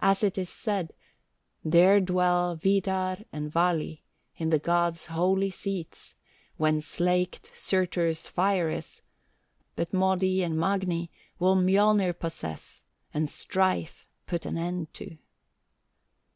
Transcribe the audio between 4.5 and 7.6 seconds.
the gods' holy seats, When slaked